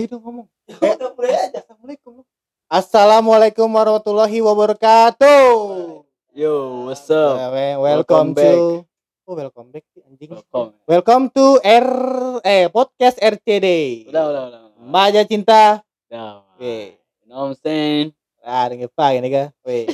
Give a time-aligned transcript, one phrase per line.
[0.00, 0.46] Ayo dong ngomong.
[0.64, 0.96] Eh,
[1.60, 2.24] Assalamualaikum.
[2.72, 5.44] Assalamualaikum warahmatullahi wabarakatuh.
[6.32, 6.54] Yo,
[6.88, 7.36] what's up?
[7.36, 8.56] Ya, we- welcome, Welcome back.
[8.56, 8.88] to
[9.28, 10.32] Oh, welcome back sih anjing.
[10.32, 10.72] Welcome.
[10.88, 11.88] Welcome to R
[12.40, 14.08] eh podcast RCD.
[14.08, 14.60] Udah, udah, udah.
[14.72, 14.88] udah.
[14.88, 15.84] Maja cinta.
[16.08, 16.48] Udah.
[16.56, 16.96] Oke.
[17.20, 18.16] You know what I'm saying?
[18.40, 19.46] Ah, dengan apa ini kan?
[19.68, 19.84] Weh.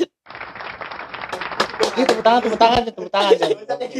[1.99, 3.11] Ini tepuk tangan, tepuk tangan, tepuk
[3.67, 3.91] tangan.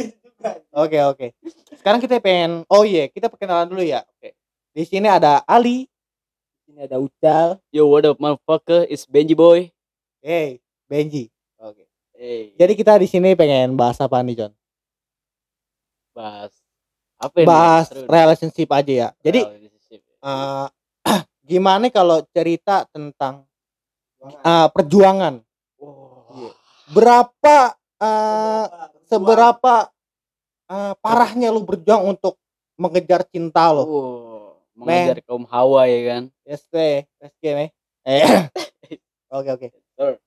[0.71, 1.27] Oke, oke.
[1.75, 4.07] Sekarang kita pengen Oh iya, kita perkenalan dulu ya.
[4.15, 4.31] Oke.
[4.71, 5.83] Di sini ada Ali.
[6.67, 7.63] Sini ada Ucal.
[7.71, 8.83] Yo, what up, motherfucker?
[8.91, 9.71] It's Benji boy.
[10.19, 10.59] Hey,
[10.91, 11.31] Benji.
[11.55, 11.87] Oke.
[12.11, 12.51] Hey.
[12.59, 14.53] Jadi kita di sini pengen bahas apa nih, John?
[16.17, 16.51] bahas
[17.15, 17.47] apa ini?
[17.47, 18.03] Bahas nih.
[18.03, 19.09] relationship aja ya.
[19.23, 19.39] Jadi
[20.27, 20.67] eh
[21.55, 23.47] gimana kalau cerita tentang
[24.25, 25.39] eh, perjuangan?
[25.79, 26.51] Wow.
[26.91, 28.65] Berapa eh,
[29.07, 29.87] seberapa
[30.67, 32.35] eh, parahnya lu berjuang untuk
[32.75, 33.85] mengejar cinta lo?
[33.87, 34.36] Wow.
[34.77, 36.23] Mengajar kaum Hawa ya kan?
[36.45, 36.75] ST,
[37.17, 37.69] SK nih.
[38.05, 38.23] Eh.
[39.33, 39.67] Oke oke.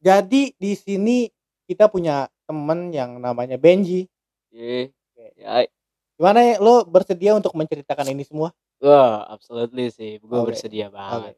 [0.03, 1.31] Jadi di sini
[1.65, 4.11] kita punya temen yang namanya Benji.
[4.51, 4.91] Yeah.
[5.39, 5.65] Ya,
[6.21, 8.53] Gimana ya, lo bersedia untuk menceritakan ini semua?
[8.81, 10.21] wah, absolutely sih.
[10.21, 10.53] Gue Oke.
[10.53, 11.37] bersedia banget.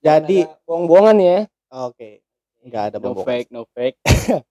[0.00, 1.38] Jadi bohong-bohongan ya.
[1.68, 2.24] oke,
[2.64, 3.24] nggak ada No bohong.
[3.28, 3.96] fake, no fake.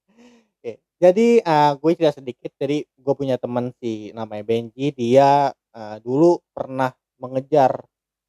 [0.57, 0.71] Oke.
[1.01, 2.51] Jadi eh, gue cerita sedikit.
[2.57, 4.93] Jadi gue punya teman si namanya Benji.
[4.93, 7.85] Dia eh, dulu pernah mengejar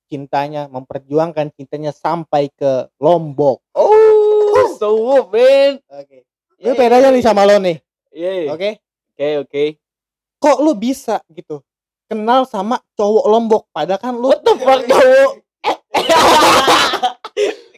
[0.09, 3.61] cintanya, memperjuangkan cintanya sampai ke Lombok.
[3.77, 5.79] Oh, so what, man?
[5.93, 6.25] Oke.
[6.59, 7.79] Gue pengen aja nih sama lo nih.
[8.51, 8.83] Oke.
[9.15, 9.65] Oke, oke.
[10.43, 11.63] Kok lu bisa gitu
[12.09, 13.63] kenal sama cowok Lombok?
[13.71, 15.33] Padahal kan lu What the fuck, cowok?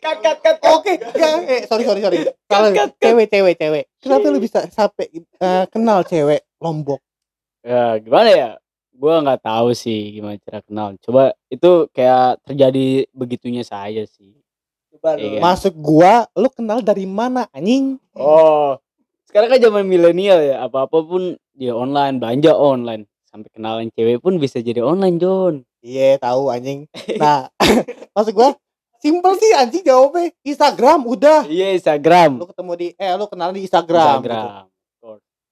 [0.00, 0.56] cut, cut.
[0.70, 2.18] Oke, enggak, eh, sorry sorry sorry.
[2.46, 2.96] Cut.
[3.00, 3.84] cewek cewek cewek.
[4.00, 7.00] Kenapa lu bisa sampai eh, kenal cewek Lombok?
[7.60, 8.50] Ya, gimana ya?
[9.00, 10.92] Gua nggak tahu sih gimana cara kenal.
[11.00, 14.36] Coba itu kayak terjadi begitunya saja sih.
[14.92, 15.40] Coba Iya.
[15.40, 15.40] lu.
[15.40, 17.96] Masuk gua, lu kenal dari mana anjing?
[18.12, 18.76] Oh,
[19.24, 20.60] sekarang kan zaman milenial ya.
[20.60, 21.22] Apa-apa pun
[21.56, 23.08] dia online, belanja online.
[23.24, 25.54] Sampai kenalan cewek pun bisa jadi online, John.
[25.80, 26.84] Iya, tahu anjing.
[27.16, 27.48] Nah,
[28.12, 28.52] maksud gua
[29.00, 30.28] simpel sih anjing jawabnya.
[30.44, 31.48] Instagram udah.
[31.48, 32.36] Iya, Instagram.
[32.36, 34.20] Lu ketemu di eh lu kenal di Instagram.
[34.20, 34.28] gitu.
[34.28, 34.68] Instagram.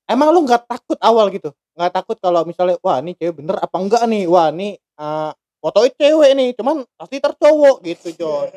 [0.05, 1.53] Emang lu nggak takut awal gitu?
[1.79, 4.27] Nggak takut kalau misalnya wah ini cewek bener apa enggak nih?
[4.27, 5.31] Wah, ini eh
[5.63, 8.51] fotonya cewek nih, cuman pasti tercowok gitu, Jon.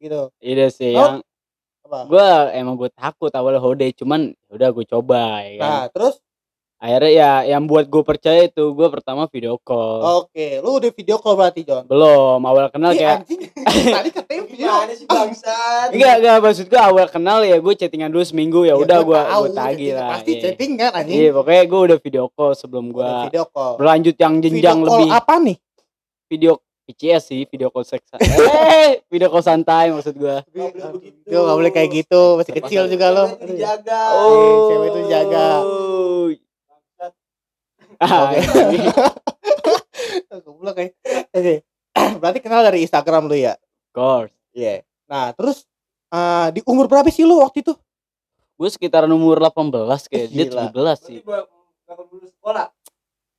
[0.00, 0.32] gitu.
[0.40, 1.00] Iya sih Oh.
[1.00, 1.14] yang
[1.84, 2.08] Apa?
[2.08, 5.68] gua emang gue takut awal hode cuman udah gue coba ya kan.
[5.68, 6.14] Nah, terus
[6.84, 10.28] Akhirnya ya yang buat gue percaya itu gue pertama video call.
[10.28, 11.88] oke, lu udah video call berarti, Jon.
[11.88, 13.40] Belum, awal kenal Ih, kayak anjing.
[13.96, 14.68] Tadi katanya video.
[14.68, 15.88] Gimana sih bangsat?
[15.96, 19.50] Enggak, enggak maksud gue awal kenal ya gue chattingan dulu seminggu ya udah gue gue
[19.56, 20.08] tagih ya, lah.
[20.12, 20.42] Pasti iya.
[20.44, 21.16] chatting kan anjing.
[21.24, 23.72] Iya, pokoknya gue udah video call sebelum gue video call.
[23.80, 25.56] berlanjut yang jenjang video call lebih apa nih?
[26.28, 26.52] video
[26.84, 28.12] PCS sih, video call seks.
[28.20, 30.36] eh, video call santai maksud gue.
[30.52, 31.16] Nggak boleh begitu.
[31.32, 33.24] Gue gak boleh kayak gitu, masih kecil juga lo.
[33.40, 34.00] Itu dijaga.
[34.20, 34.68] Oh.
[34.68, 35.48] cewek itu jaga.
[37.96, 38.40] Ah, Oke.
[40.44, 40.92] Goblok kayak.
[41.30, 41.54] Oke.
[42.20, 43.54] Berarti kenal dari Instagram lu ya?
[43.54, 44.32] of course.
[44.50, 44.82] Iya.
[45.06, 45.62] Nah, terus
[46.08, 47.72] eh, di umur berapa sih lu waktu itu?
[48.54, 49.70] Gue sekitaran umur 18
[50.06, 50.70] kayak dia Gila.
[50.70, 51.18] 17 sih.
[51.22, 52.66] Berapa lulus sekolah?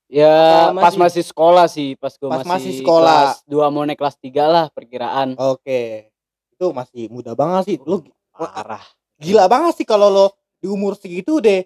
[0.06, 1.00] Ya, Apa pas masih?
[1.02, 3.42] masih sekolah sih, pas gue Pas masih, masih sekolah.
[3.42, 5.34] kelas 2 mau naik kelas 3 lah perkiraan.
[5.36, 6.14] Oke.
[6.54, 7.78] Itu masih muda banget sih.
[7.82, 8.84] Lu Parah.
[9.16, 10.28] gila banget sih kalau lo
[10.60, 11.64] di umur segitu deh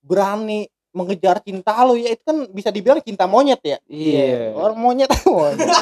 [0.00, 0.64] berani
[0.96, 3.78] mengejar cinta lo ya itu kan bisa dibilang cinta monyet ya?
[3.84, 4.56] Iya.
[4.56, 5.12] orang monyet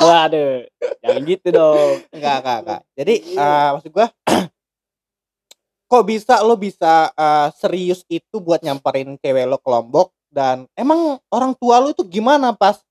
[0.02, 0.66] Waduh,
[0.98, 2.02] jangan gitu dong.
[2.10, 2.80] enggak enggak enggak.
[2.98, 4.06] Jadi eh, maksud gua
[5.94, 10.10] kok bisa lo bisa eh, serius itu buat nyamperin cewek lo ke Lombok?
[10.34, 12.82] Dan emang orang tua lo itu gimana pas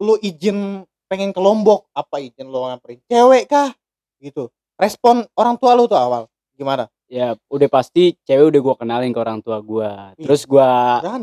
[0.00, 0.80] lo izin
[1.12, 1.92] pengen ke Lombok?
[1.92, 3.68] Apa izin lo nyamperin cewek kah?
[4.16, 4.48] Gitu.
[4.80, 6.24] Respon orang tua lo tuh awal
[6.56, 10.10] gimana Ya, udah pasti cewek udah gua kenalin ke orang tua gua.
[10.18, 10.26] Ih.
[10.26, 10.42] Terus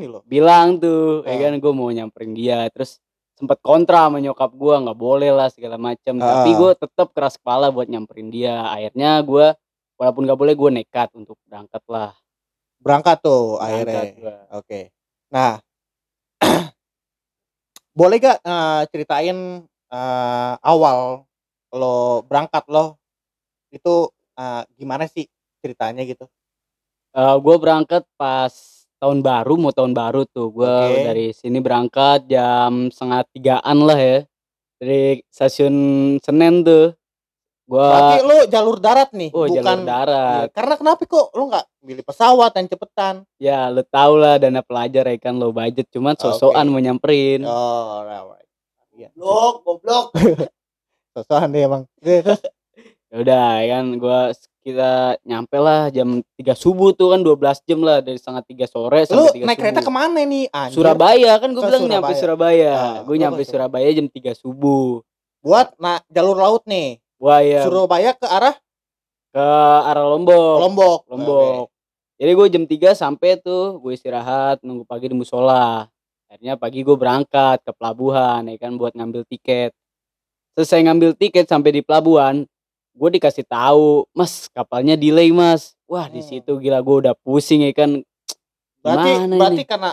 [0.07, 1.39] lo bilang tuh, ya Ah.
[1.51, 2.71] kan gue mau nyamperin dia.
[2.71, 3.03] Terus
[3.35, 6.23] sempet kontra sama nyokap gua nggak boleh lah segala macam.
[6.23, 6.39] Ah.
[6.39, 8.63] Tapi gue tetap keras kepala buat nyamperin dia.
[8.71, 9.59] Akhirnya gua
[9.99, 12.11] walaupun nggak boleh gue nekat untuk berangkat lah.
[12.83, 14.35] berangkat tuh Berangkat akhirnya.
[14.51, 14.81] Oke.
[15.31, 15.55] Nah,
[17.99, 19.37] boleh gak eh, ceritain
[19.87, 21.23] eh, awal
[21.71, 21.95] lo
[22.27, 22.99] berangkat lo
[23.71, 25.23] itu eh, gimana sih
[25.63, 26.27] ceritanya gitu?
[27.13, 28.51] Eh, gue berangkat pas
[28.99, 31.03] tahun baru mau tahun baru tuh gue Oke.
[31.03, 34.19] dari sini berangkat jam setengah tigaan lah ya
[34.79, 35.75] dari stasiun
[36.19, 36.91] Senen tuh
[37.63, 41.43] Berarti gue lo jalur darat nih, oh bukan jalur darat Iya, karena kenapa kok lo
[41.47, 43.15] nggak milih pesawat yang cepetan?
[43.39, 46.71] ya lo tau lah dana pelajar ya kan lo budget cuman sosokan Oke.
[46.75, 48.43] mau nyamperin Oh, right.
[48.93, 49.09] Iya.
[49.15, 50.07] Goblok, goblok.
[51.15, 51.83] sosokan deh emang
[53.11, 54.19] ya udah ya kan gua
[54.63, 59.03] kita nyampe lah jam 3 subuh tuh kan 12 jam lah dari setengah tiga sore
[59.03, 62.71] lu sampai 3 naik kereta ke mana nih anjir Surabaya kan gue bilang nyampe Surabaya.
[62.71, 65.03] Ah, gue lu nyampe Surabaya jam 3 subuh.
[65.43, 68.55] buat nah jalur laut nih Wah ya Surabaya ke arah
[69.35, 69.45] ke
[69.91, 70.57] arah Lombok.
[70.63, 71.67] Lombok Lombok.
[72.15, 75.91] Jadi gue jam 3 sampai tuh gue istirahat nunggu pagi di musola.
[76.31, 79.75] Akhirnya pagi gue berangkat ke pelabuhan ya kan buat ngambil tiket.
[80.55, 82.45] Selesai ngambil tiket sampai di pelabuhan,
[82.93, 86.29] gue dikasih tahu, "Mas, kapalnya delay, Mas." Wah, di Hmm.
[86.31, 88.01] situ gila gue udah pusing ya kan.
[88.79, 89.65] berarti Gimana berarti ini?
[89.65, 89.91] karena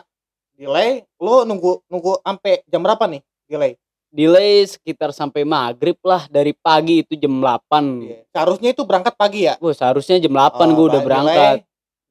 [0.53, 3.73] delay lu nunggu nunggu sampai jam berapa nih delay
[4.11, 8.03] Delay sekitar sampai maghrib lah dari pagi itu jam 8.
[8.03, 8.27] Iya.
[8.29, 11.59] seharusnya itu berangkat pagi ya Wah, seharusnya jam 8 Oh, gue udah berangkat.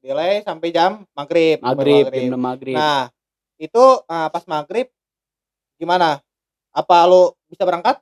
[0.00, 2.72] delay sampai jam maghrib Maghrib, jam 6 maghrib.
[2.74, 3.12] nah
[3.60, 4.88] itu ah, pas maghrib
[5.76, 6.24] gimana
[6.72, 8.00] apa lu bisa berangkat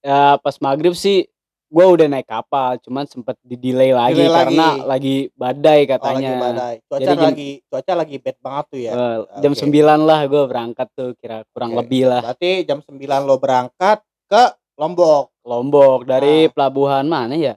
[0.00, 1.24] ya pas maghrib sih
[1.70, 4.82] gue udah naik kapal cuman sempet di delay lagi Delay karena lagi.
[4.84, 6.18] lagi badai oh, katanya.
[6.18, 6.74] lagi badai.
[6.82, 8.90] Cuaca Jadi lagi cuaca lagi bad banget tuh ya.
[8.90, 9.62] Eh, jam Oke.
[9.70, 11.78] 9 lah gue berangkat tuh kira kurang Oke.
[11.80, 12.22] lebih lah.
[12.26, 14.42] Berarti jam 9 lo berangkat ke
[14.74, 15.30] Lombok?
[15.46, 16.52] Lombok dari Nah.
[16.52, 17.54] pelabuhan mana ya?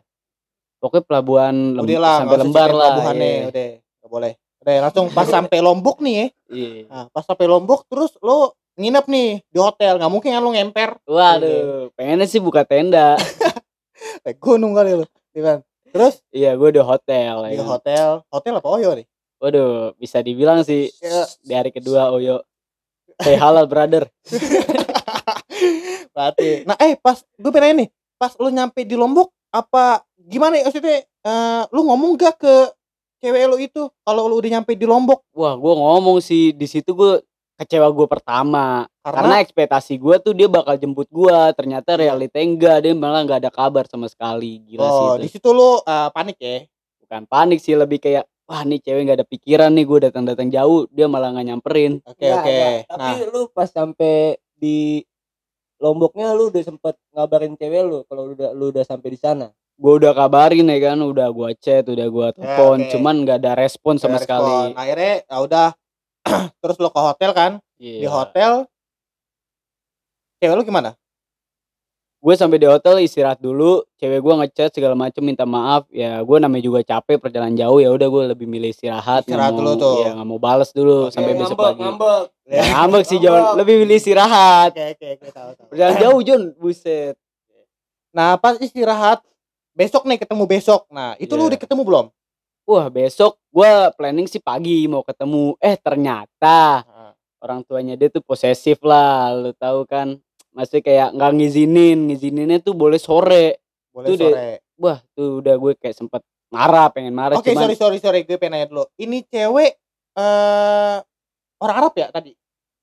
[0.77, 3.44] Pokoknya pelabuhan Lem- udah lah sampai lembar lah pelabuhannya, iya.
[3.50, 3.69] udah.
[3.98, 4.33] Nggak boleh.
[4.62, 6.27] Udah langsung pas sampai Lombok nih ya.
[6.54, 6.81] Iya.
[6.86, 9.98] nah, pas sampai Lombok terus lo nginep nih di hotel.
[9.98, 10.89] Nggak mungkin kan lo ngemper.
[11.07, 13.18] Waduh pengennya sih buka tenda
[14.27, 15.57] eh, gunung kali lo iya kan?
[15.94, 16.15] Terus?
[16.33, 18.07] Iya gue di hotel di ya hotel.
[18.30, 19.06] Hotel apa Oyo nih?
[19.38, 21.27] Waduh bisa dibilang sih Ya.
[21.44, 22.42] di hari kedua Oyo
[23.21, 24.10] Hey halal brother.
[26.15, 26.65] Berarti.
[26.65, 30.65] Nah eh pas gue pengen nih pas lo nyampe di Lombok apa gimana ya?
[30.69, 32.56] Maksudnya eh, lu ngomong gak ke
[33.21, 35.21] cewek lo itu kalau lu udah nyampe di Lombok?
[35.38, 36.51] Wah, gue ngomong sih.
[36.51, 37.21] Di situ gue
[37.63, 38.83] kecewa gue pertama.
[39.00, 42.12] Karena, karena, ekspektasi gue tuh dia bakal jemput gue ternyata Iya.
[42.13, 42.77] realita enggak.
[42.83, 44.60] Dia malah nggak ada kabar sama sekali.
[44.68, 45.21] Gila sih oh itu.
[45.24, 46.68] di situ lo eh, panik ya?
[47.04, 47.74] Bukan panik sih.
[47.74, 49.86] Lebih kayak wah nih cewek nggak ada pikiran nih.
[49.88, 50.88] Gue datang datang jauh.
[50.92, 52.04] Dia malah nggak nyamperin.
[52.04, 52.51] Oke Enggak, oke.
[52.51, 52.75] enggak.
[52.92, 54.15] Tapi nah lu pas sampai
[54.54, 55.04] di
[55.83, 59.48] Lomboknya lu udah sempet ngabarin cewek lu kalau lu udah lu udah sampai di sana.
[59.74, 61.01] gue udah kabarin ya kan.
[61.01, 62.77] Udah gue chat udah gue telepon.
[62.80, 62.89] oke.
[62.94, 64.48] cuman nggak ada respon sama sekali.
[64.48, 64.80] respon.
[64.80, 65.68] akhirnya ya udah
[66.62, 67.51] terus lo ke hotel kan?
[67.75, 68.09] Di Iya.
[68.09, 68.51] hotel
[70.38, 70.91] cewek lu gimana?
[72.18, 75.83] Gue sampai di hotel istirahat dulu cewek gue ngechat segala macem minta maaf.
[75.89, 77.77] Ya gue namanya juga capek perjalanan jauh.
[77.77, 79.95] Ya udah gue lebih milih istirahat nggak Istirahat mau- dulu tuh.
[80.00, 81.81] iya nggak mau balas dulu Oke, sampai besok ngambek, pagi.
[81.83, 82.24] ngambek.
[82.47, 83.18] ya, ngambek sih.
[83.19, 83.41] Jon.
[83.56, 84.71] Lebih milih istirahat.
[84.71, 85.68] Oke oke oke tahu tahu.
[85.68, 86.41] Perjalanan jauh Jon.
[86.56, 87.15] Buset.
[88.12, 89.19] Nah pas istirahat
[89.74, 90.88] besok nih ketemu besok.
[90.88, 91.50] Nah itu lu Iya.
[91.50, 92.06] udah ketemu belum
[92.63, 95.56] wah besok gue planning sih pagi mau ketemu.
[95.60, 96.83] Eh ternyata
[97.44, 100.18] orang tuanya dia tuh posesif lah lu tahu kan?
[100.54, 103.62] Masih kayak nggak ngizinin ngizininnya tuh boleh sore.
[103.92, 104.31] Boleh Itu deh.
[104.31, 104.50] sore.
[104.80, 106.21] Wah tuh udah gue kayak sempet
[106.54, 108.86] marah pengen marah oke cuman sorry sorry sorry gue pengen nanya dulu.
[108.98, 109.71] Ini cewek
[110.13, 110.98] eh
[111.62, 112.31] orang Arab ya tadi?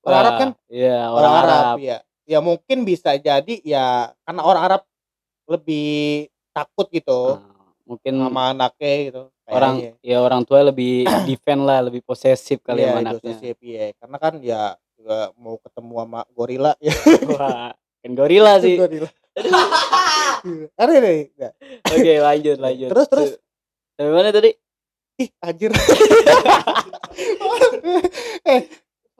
[0.01, 0.49] Orang Arab kan?
[0.65, 4.81] iya orang, Arab, ya ya mungkin bisa jadi ya karena orang Arab
[5.45, 6.25] lebih
[6.55, 7.51] takut gitu Nah,
[7.85, 10.07] mungkin sama anaknya gitu orang kayaknya.
[10.07, 10.93] ya orang tua lebih
[11.29, 13.33] defend lah lebih posesif kali Iya, itu anaknya.
[13.37, 13.85] sih, iya.
[13.99, 14.61] karena kan ya
[14.95, 16.93] juga mau ketemu sama gorila ya.
[17.29, 18.75] Wah kan gorila sih.
[18.77, 19.09] Gorila.
[20.81, 21.19] Ada deh
[21.85, 22.89] oke lanjut lanjut.
[22.89, 23.29] Terus, terus.
[23.93, 24.51] dari mana tadi?
[25.21, 25.71] Ih anjir.
[28.41, 28.61] Eh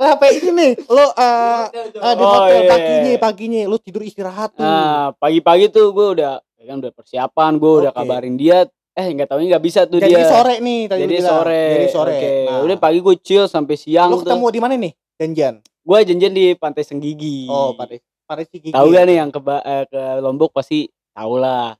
[0.01, 0.71] apa ini nih?
[0.89, 2.69] Lo eh eh, di Oh, hotel iya.
[2.69, 4.65] paginya paginya lu tidur istirahat tuh.
[4.65, 7.51] Nah pagi-pagi tuh gue udah ya kan udah persiapan.
[7.61, 7.99] Gue udah Oke.
[8.01, 10.27] kabarin dia eh nggak tahu nggak bisa tuh jadi dia.
[10.27, 11.63] sore nih tadi jadi sore.
[11.79, 12.17] Jadi sore.
[12.19, 12.33] Oke.
[12.43, 14.27] Nah, udah pagi gue chill sampai siang lu tuh.
[14.27, 15.53] ketemu di mana nih janjian?
[15.81, 17.47] Gue janjian di pantai Senggigi.
[17.47, 17.95] Oh pada
[18.27, 20.51] pada si gigi tahu gak nih yang ke eh, ke Lombok?
[20.51, 21.75] Pasti tahu lah.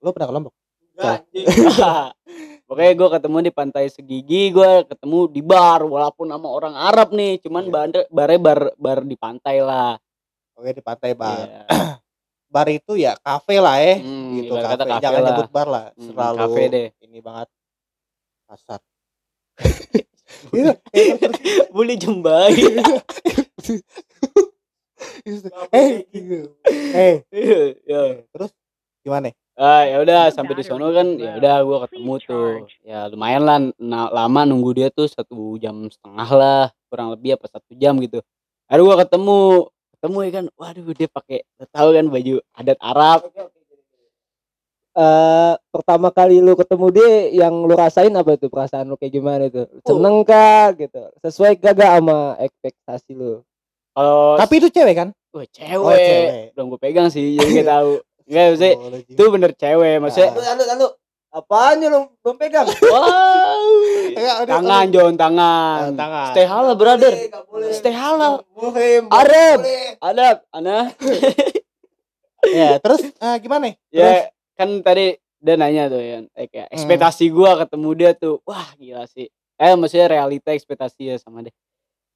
[0.00, 0.54] Lu pernah ke Lombok?
[2.66, 7.38] Pokoknya gue ketemu di pantai Segigi, gue ketemu di bar walaupun sama orang Arab nih,
[7.38, 7.70] cuman Iya.
[7.70, 9.94] bar barnya bar bar di pantai lah.
[10.56, 11.46] oke di pantai bar.
[11.46, 11.62] Iya.
[12.56, 14.72] bar itu ya kafe lah eh Hmm, gitu kafe.
[14.72, 15.28] kata kafe jangan lah.
[15.30, 16.86] nyebut bar lah Hmm, selalu kafe deh.
[17.02, 17.48] ini banget
[18.48, 18.80] kasar
[20.48, 22.52] Iya, eh, terus- Boleh jembai.
[22.52, 23.04] terus-
[25.72, 26.04] eh
[26.94, 27.14] eh
[27.84, 28.02] ya.
[28.26, 28.50] terus
[29.00, 32.52] gimana Ah, ya udah sampai di sono kan ya udah gue ketemu tuh.
[32.84, 33.56] Ya lumayan lah
[34.10, 38.20] lama nunggu dia tuh satu jam setengah lah, kurang lebih apa satu jam gitu.
[38.68, 41.38] Aduh gue ketemu, ketemu ya kan, waduh dia pakai
[41.68, 43.20] tahu kan baju adat Arab.
[44.96, 47.10] Eh pertama kali lu ketemu dia
[47.44, 51.12] yang lu rasain apa itu perasaan lu kayak gimana itu seneng kah gitu?
[51.20, 53.44] Sesuai kagak sama ekspektasi lu?
[53.92, 55.08] Kalau tapi itu cewek kan?
[55.36, 56.44] Wah Oh, cewek, cewek.
[56.56, 57.92] belum gue pegang sih jadi gak tahu.
[58.26, 60.86] Nggak maksudnya Oh, lu itu bener cewek maksudnya Lalu, lalu, lalu.
[61.36, 62.00] Apaan lu?
[62.24, 62.66] Belum pegang?
[62.92, 63.04] wow.
[63.04, 63.95] Enggak,
[64.48, 64.84] tangan.
[64.88, 65.80] John tangan.
[65.80, 66.30] Ah, tangan.
[66.32, 67.12] stay halal brother.
[67.70, 68.42] Stay halal.
[69.12, 69.58] Arab.
[70.00, 70.90] adab ana.
[72.46, 76.74] Ya, terus eh, gimana ya kan tadi dia nanya tuh ya kayak Hmm.
[76.78, 79.26] ekspektasi gua ketemu dia tuh wah gila sih.
[79.58, 81.50] Eh maksudnya realita ekspektasi ya sama dia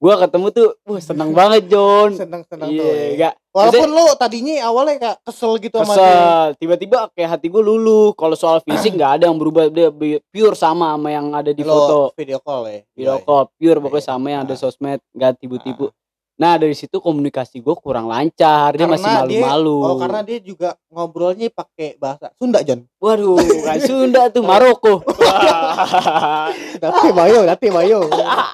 [0.00, 2.92] gua ketemu tuh wah seneng banget John Seneng-seneng iya tuh.
[3.14, 3.30] ya.
[3.50, 6.00] Walaupun lu tadinya awalnya kayak kesel gitu sama dia.
[6.00, 9.92] kesel tiba-tiba kayak hati gue lulu kalau soal fisik nggak ada yang berubah dia
[10.24, 12.80] pure sama sama yang ada di Lo foto video call ya.
[12.96, 14.58] video Iya, call pure Iya, pokoknya sama yang ada ah.
[14.58, 15.92] sosmed nggak tibu-tibu
[16.34, 20.68] nah dari situ komunikasi gue kurang lancar dia masih Karena malu-malu Oh, karena dia juga
[20.88, 22.88] ngobrolnya pakai bahasa Sunda, John.
[22.96, 25.04] waduh kan Sunda tuh Maroko
[26.80, 28.08] Dati mayo, dati mayo.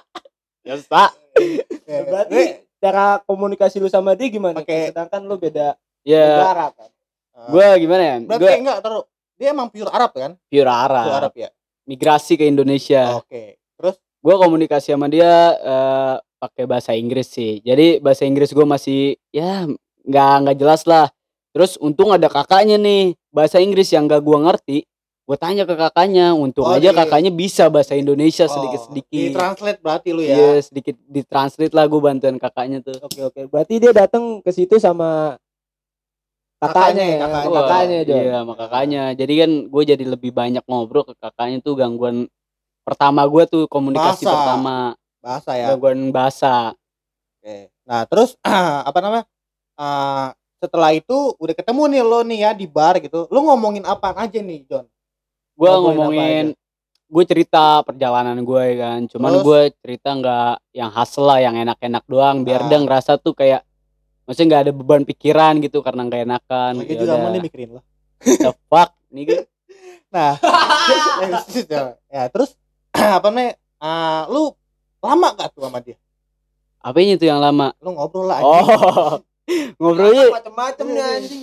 [0.66, 1.14] biasa
[1.84, 2.40] Ya, Berarti
[2.76, 4.56] cara komunikasi lu sama dia gimana?
[4.56, 6.90] Pakai- Sedangkan lu beda ya negara kan.
[7.46, 9.04] gue gimana ya Berarti gue enggak taruh.
[9.36, 10.32] Dia emang pure Arab kan?
[10.42, 11.48] pure Pure Arab Arab ya.
[11.84, 13.60] migrasi ke Indonesia Oke.
[13.76, 19.00] Terus gue komunikasi sama dia eh, pakai bahasa Inggris sih jadi bahasa Inggris gue masih
[19.30, 19.64] ya
[20.02, 21.08] nggak nggak jelas lah
[21.50, 24.78] terus untung ada kakaknya nih bahasa Inggris yang gak gue ngerti
[25.26, 28.86] gue tanya ke kakaknya untung Oh, aja di- kakaknya bisa bahasa Indonesia oh, sedikit Di
[28.86, 30.62] sedikit translate berarti lu Iya ya.
[30.62, 33.40] sedikit ditranslate lah gue bantuin kakaknya tuh Oke oke.
[33.50, 35.34] Berarti dia datang ke situ sama
[36.62, 37.58] kakaknya, Kakaknya, ya, kakaknya.
[37.58, 42.30] Kakaknya iya sama kakaknya jadi kan gue jadi lebih banyak ngobrol ke kakaknya tuh gangguan
[42.86, 44.30] pertama gue tuh komunikasi Bahasa.
[44.30, 44.74] pertama
[45.18, 45.74] Bahasa ya.
[45.74, 46.72] gangguan bahasa
[47.42, 47.70] Oke.
[47.86, 48.34] Nah, terus
[48.90, 49.24] apa namanya?
[49.78, 50.28] Eh,
[50.58, 53.30] setelah itu udah ketemu nih lo nih ya di bar gitu.
[53.30, 54.86] Lo ngomongin apaan aja nih, John?
[55.56, 56.44] Gue apa ngomongin
[57.06, 59.00] gue cerita perjalanan gue kan.
[59.06, 62.42] Cuman gue cerita nggak yang hasil lah yang enak-enak doang.
[62.42, 62.68] Biar Ah.
[62.68, 63.64] dia ngerasa tuh kayak
[64.22, 66.72] maksudnya nggak ada beban pikiran gitu karena nggak enakan.
[66.76, 67.82] Lagi ya juga mau nih mikirin lo.
[68.20, 69.40] the fuck nih gue
[70.06, 70.38] Nah,
[72.08, 72.54] ya terus
[72.94, 73.58] apa namanya?
[73.58, 74.54] eh, lu
[74.98, 75.98] lama gak tuh sama dia?
[76.78, 77.74] apanya tuh yang lama?
[77.82, 79.18] Lu ngobrol lah oh
[79.78, 81.42] ngobrolnya macam-macam nih anjing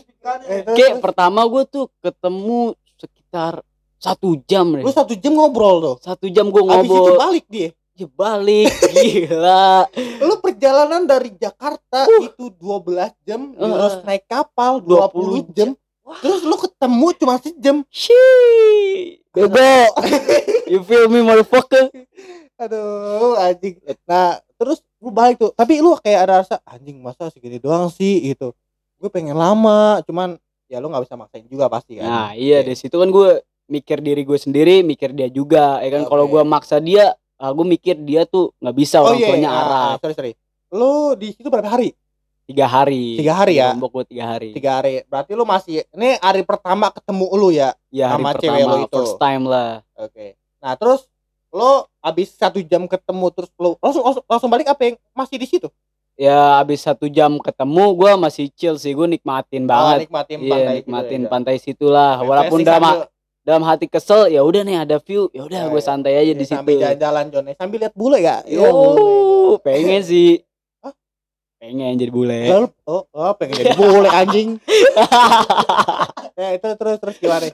[0.74, 3.60] kayak pertama gue tuh ketemu sekitar
[4.04, 5.96] satu jam lu deh satu jam ngobrol tuh.
[6.02, 7.70] satu jam gue Habis itu ngobrol balik dia.
[7.94, 9.88] ya balik gila
[10.20, 12.26] Lu perjalanan dari Jakarta Uh.
[12.26, 13.64] itu 12 jam, Uh.
[13.70, 15.70] terus naik kapal 20, 20 jam.
[16.20, 17.78] Terus lu ketemu cuma sejam.
[17.88, 19.24] Shit.
[19.32, 19.72] Bego.
[20.68, 21.88] you feel me motherfucker?
[22.56, 23.80] Aduh, anjing.
[24.04, 25.52] Nah, terus lu balik tuh.
[25.52, 28.52] Tapi lu kayak ada rasa anjing masa segini doang sih gitu.
[28.98, 32.06] Gue pengen lama, cuman ya lu nggak bisa maksain juga pasti kan.
[32.06, 32.66] Nah, iya Oke.
[32.66, 33.30] dari situ kan gue
[33.66, 35.80] mikir diri gue sendiri, mikir dia juga.
[35.80, 36.32] Ya kan kalau Oke.
[36.32, 39.60] gue maksa dia, ah, gue mikir dia tuh nggak bisa Oh orang iya, tuanya ah,
[39.60, 39.96] Arab.
[40.00, 40.34] sorry sorry.
[40.70, 41.94] Lu di situ berapa hari?
[42.44, 43.16] Tiga hari.
[43.16, 43.72] Tiga hari ya?
[43.72, 44.50] Lombok gue tiga hari.
[44.52, 45.00] Tiga hari.
[45.08, 47.72] Berarti lu masih ini hari pertama ketemu lu ya.
[47.88, 48.94] Ya hari sama cewek pertama, lo itu.
[48.94, 49.72] first time lah.
[49.96, 50.26] Oke.
[50.60, 51.02] Nah, terus
[51.54, 55.48] lo abis satu jam ketemu terus lo langsung langsung, langsung balik apa yang masih di
[55.48, 55.70] situ?
[56.14, 59.98] Ya abis satu jam ketemu, gue masih chill sih, gue nikmatin Oh, banget.
[60.06, 61.32] nikmatin Iya, pantai nikmatin gitu ya.
[61.32, 62.14] pantai situlah.
[62.22, 63.08] Walaupun sambil-
[63.44, 65.86] dalam hati kesel, ya udah nih ada view, ya udah Ya, gue ya.
[65.86, 66.84] santai aja di sambil situ.
[66.84, 67.54] jalan-jalan ya.
[67.56, 68.40] sambil lihat bule ya.
[68.46, 68.68] Yo,
[69.60, 70.40] pengen sih.
[70.80, 70.96] Hah?
[71.58, 72.40] Pengen jadi bule.
[72.48, 74.64] Lalu, oh, oh pengen jadi bule anjing.
[76.40, 77.52] ya itu terus terus gimana?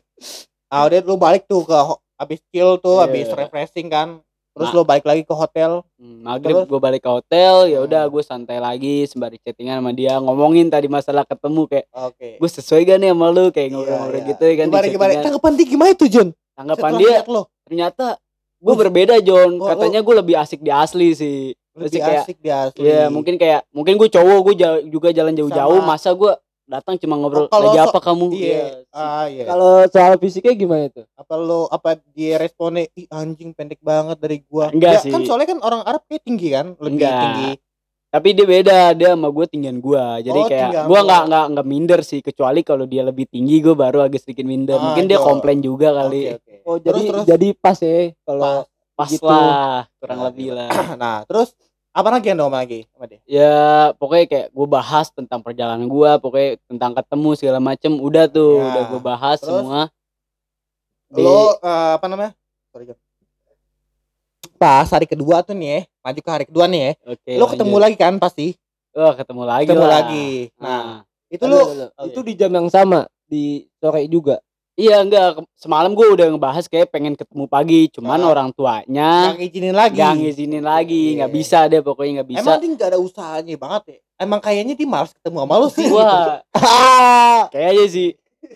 [0.67, 1.73] Ah udah lu balik tuh ke
[2.15, 3.05] abis chill tuh, Iya.
[3.05, 4.21] abis refreshing kan.
[4.59, 4.75] Terus Nah.
[4.75, 5.71] lu balik lagi ke hotel.
[5.95, 8.11] Hmm, maghrib gue balik ke hotel, ya udah Hmm.
[8.11, 12.35] gue santai lagi sembari chattingan sama dia ngomongin tadi masalah ketemu kayak Oke.
[12.35, 14.27] gue sesuai gak nih sama lu kayak Iya, ngobrol-ngobrol iya.
[14.27, 15.11] gitu ya kan di Gimana gimana?
[15.23, 16.27] Tanggapan dia gimana itu Jon?
[16.53, 18.05] Tanggapan dia lo ternyata
[18.59, 21.55] gue berbeda John, oh, katanya gue lebih asik di asli sih.
[21.71, 22.83] lebih kayak asik dia asli.
[22.83, 24.53] ya mungkin kayak mungkin gue cowok gue
[24.91, 26.27] juga jalan jauh-jauh masa gue
[26.69, 28.25] datang cuma ngobrol Oh, kalau lagi so- apa kamu?
[28.31, 28.37] Iya.
[28.37, 28.61] sih.
[28.91, 29.43] Ah iya.
[29.43, 31.01] Kalau soal fisiknya gimana itu?
[31.11, 35.25] apa lo apa dia responnya ih anjing pendek banget dari gua Enggak Ya, kan sih.
[35.25, 37.17] soalnya kan orang Arab kayak tinggi kan lebih Enggak.
[37.19, 37.51] tinggi
[38.09, 40.01] Tapi dia beda, dia sama gue tinggian gue.
[40.23, 41.05] Jadi Oh, kayak gue lo.
[41.05, 44.73] nggak nggak nggak minder sih, kecuali kalau dia lebih tinggi gue baru agak sedikit minder.
[44.73, 45.21] Ah, Mungkin dia iya.
[45.23, 46.21] komplain juga kali.
[46.27, 46.53] Oke, oke.
[46.63, 47.25] Oh Terus, jadi terus.
[47.27, 48.53] jadi pas ya kalau
[48.91, 49.23] Pas Gitu.
[49.23, 50.57] lah, kurang Nah, lebih gitu.
[50.57, 50.69] lah.
[50.99, 51.49] nah terus
[51.89, 53.57] apa lagi yang ngomong lagi sama dia Ya
[53.97, 57.91] pokoknya kayak gue bahas tentang perjalanan gue, pokoknya tentang ketemu segala macem.
[57.93, 58.65] Udah tuh, Ya.
[58.69, 59.49] udah gue bahas Terus?
[59.51, 59.79] semua.
[61.09, 62.37] Di- lo eh, apa namanya
[62.69, 62.93] sorry
[64.59, 67.31] pas hari kedua tuh nih ya maju ke hari kedua nih ya Oke.
[67.33, 68.53] lo ketemu lagi kan pasti
[68.93, 69.93] Oh, ketemu lagi ketemu lah.
[70.01, 70.27] lagi
[70.59, 70.85] nah Nah,
[71.31, 71.61] itu lo
[72.05, 74.41] itu di jam yang sama di sore juga.
[74.79, 78.31] Iya enggak ke- semalam gue udah ngebahas kayak pengen ketemu pagi, cuman Ah.
[78.31, 79.97] orang tuanya Nggak ngizinin lagi.
[79.97, 81.35] nggak ngizinin lagi, nggak Iya.
[81.35, 82.39] bisa deh pokoknya nggak bisa.
[82.41, 83.97] Emang dia nggak ada usahanya banget ya?
[84.17, 85.87] Emang kayaknya dia malas ketemu sama lu sih.
[85.89, 87.41] Wah, Ah.
[87.49, 88.09] kayaknya sih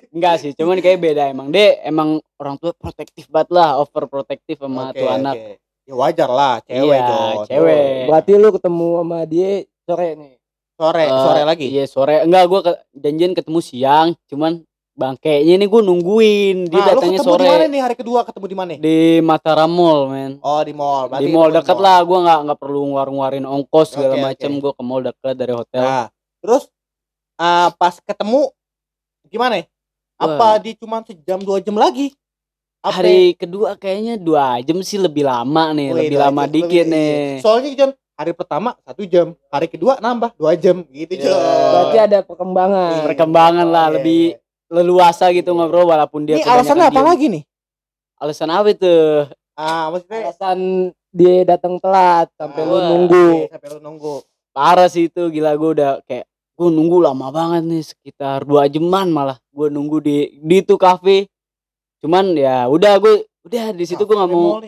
[0.09, 4.55] enggak sih, cuman kayak beda emang deh emang orang tua protektif banget lah, over protektif
[4.57, 5.35] sama Oke, tuh anak.
[5.35, 5.51] oke.
[5.83, 7.45] Ya wajar lah, cewek Iya, Jon.
[7.45, 8.07] cewek.
[8.07, 9.49] Berarti lu ketemu sama dia
[9.83, 10.33] sore nih.
[10.73, 11.67] Sore, Eh, sore lagi.
[11.67, 12.59] Iya sore, enggak gue
[12.95, 17.49] janjian ketemu siang, cuman bangkainya ini gue nungguin, dia Nah, lu datangnya ketemu di mana
[17.51, 18.71] sore nih hari kedua ketemu di mana?
[18.75, 20.31] di Mataram Mall, men.
[20.39, 21.09] Oh, di mall.
[21.09, 24.61] Berarti di mall deket lah, gue nggak nggak perlu nguar-nguarin ongkos segala Oke, macem, oke.
[24.61, 25.81] gue ke mall deket dari hotel.
[25.81, 26.05] Nah,
[26.39, 26.63] terus
[27.35, 28.53] ah, pas ketemu
[29.27, 29.53] gimana?
[29.57, 29.65] ya?
[30.15, 30.55] Apa Wah.
[30.57, 32.13] di cuma sejam dua jam lagi?
[32.79, 36.85] Apa- Hari kedua kayaknya dua jam sih lebih lama nih, Wih, lebih lama jam, dikit
[36.85, 37.11] lebih- nih.
[37.33, 37.41] iya.
[37.41, 41.15] Soalnya Jon, hari pertama satu jam, hari kedua nambah dua jam gitu.
[41.17, 41.33] Jon.
[41.33, 42.91] Berarti ada perkembangan.
[42.93, 43.03] Iya.
[43.07, 44.42] Perkembangan lah, Iya, lebih iya.
[44.73, 47.09] Leluasa gitu ngobrol walaupun dia Ini alasannya kebanyakan apa diem.
[47.09, 47.43] lagi nih?
[48.17, 48.93] Alasan apa itu?
[49.53, 50.59] Ah, maksudnya Alasan
[51.13, 53.27] dia datang telat sampai lu Ah, nunggu.
[53.37, 54.15] oke, sampai lu nunggu.
[54.49, 59.09] Parah sih itu, gila gue udah kayak gue nunggu lama banget nih sekitar dua jaman
[59.09, 61.29] malah gue nunggu di di itu kafe.
[61.99, 63.13] Cuman ya udah gue
[63.43, 64.65] udah di situ gue nggak mau mall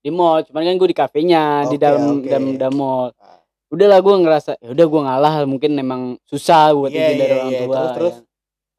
[0.00, 2.28] di mall, cuman kan gue di kafenya di Oke, dalam oke.
[2.28, 3.08] dalam dalam mall.
[3.16, 3.40] Ah.
[3.66, 7.36] Udahlah gue ngerasa ya udah gue ngalah mungkin emang susah buat Iya, izin dari iya,
[7.36, 7.60] orang iya.
[7.60, 7.74] tua.
[7.74, 8.14] Terus, terus?
[8.14, 8.22] ya.
[8.22, 8.35] Ah,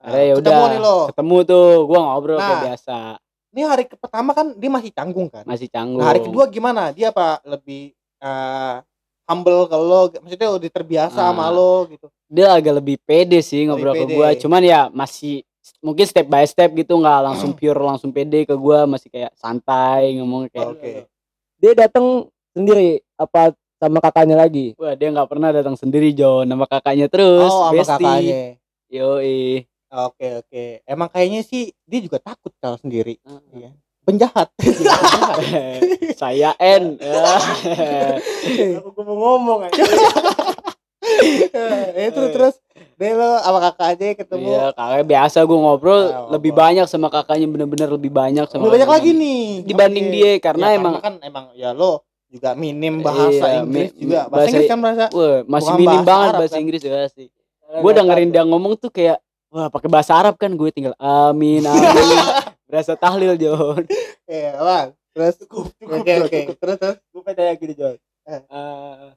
[0.07, 0.97] Akhirnya ya udah ketemu nih lo.
[1.07, 2.63] ketemu tuh gue ngobrol kayak Nah.
[2.65, 2.97] biasa
[3.49, 5.43] Ini hari ke- pertama kan dia masih canggung kan?
[5.43, 5.99] masih canggung.
[5.99, 6.89] Nah, hari kedua gimana?
[6.89, 8.75] Dia apa lebih eh,
[9.25, 10.01] humble ke lo?
[10.15, 11.29] Maksudnya udah terbiasa Ah.
[11.29, 12.07] sama lo gitu.
[12.25, 14.03] dia agak lebih pede sih ngobrol pede.
[14.03, 14.29] ke gue.
[14.41, 15.43] Cuman ya masih
[15.79, 20.15] mungkin step by step gitu nggak langsung pure langsung pede ke gue masih kayak santai
[20.15, 20.93] ngomong kayak Oke.
[21.57, 24.73] Dia datang sendiri apa sama kakaknya lagi?
[24.75, 27.95] Wah dia nggak pernah datang sendiri John nama kakaknya terus Oh, sama bestie.
[27.97, 28.41] kakaknya.
[28.89, 30.63] Yoi Oke, oke.
[30.83, 33.23] Emang kayaknya sih dia juga takut kalau sendiri.
[33.23, 33.39] Ah.
[33.49, 33.71] Iya.
[34.03, 34.51] Penjahat.
[36.21, 36.95] saya N
[38.79, 39.83] Aku mau ngomong aja.
[41.93, 42.55] eh terus terus
[42.95, 44.47] deh lo sama kakaknya ketemu.
[44.49, 46.63] Iya kakaknya biasa gue ngobrol Ah, lebih ngobrol.
[46.65, 50.13] banyak sama kakaknya bener-bener lebih banyak sama Lebih banyak lagi nih Dibanding Oke.
[50.13, 54.19] dia, karena Ya, emang- kan emang ya lo juga minim bahasa Iya, Inggris mi- juga.
[54.19, 55.05] Bahasa bahasa- Inggris kan merasa.
[55.09, 56.61] Wah, masih minim bahasa banget Arab, bahasa kan?
[56.61, 57.27] Inggris ya sih.
[57.77, 59.17] Gue dengerin dia ngomong tuh kayak
[59.57, 62.45] wah pakai bahasa Arab kan gue tinggal amin amin.
[62.63, 63.87] Berasa tahlil John.
[64.23, 64.87] Iya, bang.
[65.09, 65.35] Terus
[65.81, 66.39] oke oke.
[66.53, 66.97] Terus terus.
[67.09, 67.95] Gue pengen tanya gini John.
[68.23, 68.41] Eh.
[68.43, 69.07] Eh,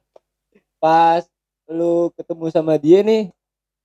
[0.77, 1.21] pas
[1.67, 3.27] lu ketemu sama dia nih,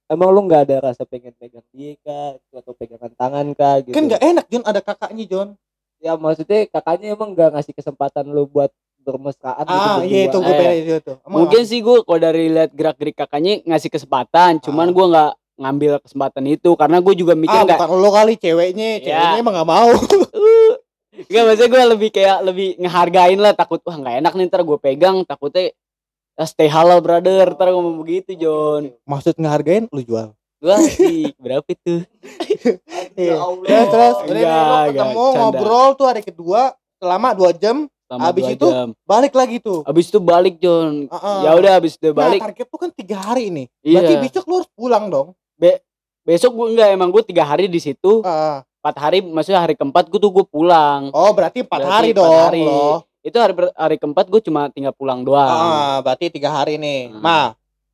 [0.07, 3.91] emang lu nggak ada rasa pengen pegang dia kah, atau pegangan tangan kah gitu?
[3.91, 5.49] Kan nggak enak John ada kakaknya John.
[5.99, 8.71] Ya maksudnya kakaknya emang nggak ngasih kesempatan lu buat
[9.03, 10.07] bermesraan gitu Ah berdua.
[10.09, 11.17] iya itu gue Eh, pengen itu tuh.
[11.21, 14.95] Emang Mungkin sih gue kalau dari lihat gerak gerik kakaknya ngasih kesempatan, cuman Ah.
[14.95, 18.89] gue nggak ngambil kesempatan itu karena gue juga mikir ah, nggak bukan lo kali ceweknya,
[18.97, 19.03] Ya.
[19.03, 19.89] ceweknya emang gak mau.
[21.19, 24.79] Enggak maksudnya gue lebih kayak lebih ngehargain lah takut wah nggak enak nih ntar gue
[24.79, 25.73] pegang takutnya
[26.35, 30.37] ah, stay halal brother ntar ngomong begitu John Maksud ngehargain lu jual.
[30.59, 32.05] Wah sih berapa itu
[33.17, 33.37] Iya.
[33.39, 33.65] Allah.
[33.65, 34.45] Terus terus
[34.87, 34.93] ketemu
[35.25, 35.37] canda.
[35.39, 36.61] ngobrol tuh hari kedua
[36.95, 38.89] selama dua jam Selama Abis itu jam.
[39.03, 39.83] balik lagi tuh.
[39.83, 41.39] abis itu balik John Heeh.
[41.43, 43.67] ya udah abis itu balik Nah, target tuh kan tiga hari nih.
[43.83, 43.99] Iya.
[43.99, 45.29] Berarti besok lu harus pulang dong.
[46.23, 48.21] Besok gue enggak emang gue tiga hari di situ
[48.83, 52.35] empat hari maksudnya hari keempat gue tuh gue pulang Oh berarti empat hari empat dong
[52.45, 52.63] hari.
[52.63, 53.03] lo.
[53.21, 57.11] itu hari hari keempat gue cuma tinggal pulang doang Ah, berarti tiga hari nih.
[57.11, 57.19] Hmm.
[57.19, 57.47] Nah,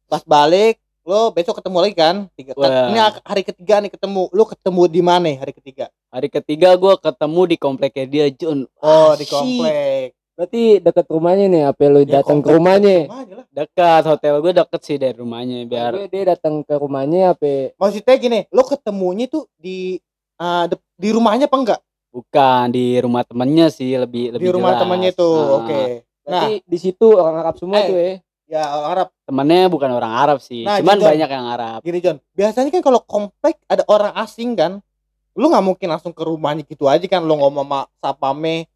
[0.05, 2.16] pas balik lo besok ketemu lagi kan?
[2.33, 2.87] Tiga, Wah.
[2.87, 4.31] ini hari ketiga nih ketemu.
[4.31, 5.88] Lu ketemu di mana hari ketiga?
[6.09, 10.12] hari ketiga gue ketemu di kompleknya dia John Oh, Ah, di komplek.
[10.33, 13.05] Berarti deket rumahnya nih, apa lu Ya, datang ke rumahnya?
[13.05, 13.47] rumahnya lah.
[13.49, 17.77] dekat hotel gue deket sih dari rumahnya biar Gue dia datang ke rumahnya apa?
[17.77, 20.01] Maksudnya gini, lo ketemunya tuh di
[20.40, 21.81] de- di rumahnya apa enggak?
[22.09, 24.83] bukan di rumah temennya sih lebih lebih di rumah jelas.
[24.83, 25.33] temannya tuh.
[25.35, 25.81] Ah, Oke.
[25.81, 27.87] Nah, Berarti di situ orang Arab semua Eh.
[27.87, 28.12] tuh ya.
[28.51, 29.09] ya orang Arab.
[29.23, 31.09] temennya bukan orang Arab sih Nah, cuman John.
[31.09, 34.85] banyak yang Arab Gini John, biasanya kan kalau komplek ada orang asing kan,
[35.33, 38.68] lu nggak mungkin langsung ke rumahnya gitu aja kan, lu ngomong sama sapame,